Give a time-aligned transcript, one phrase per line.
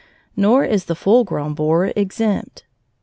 [0.35, 2.65] Nor is the full grown borer exempt.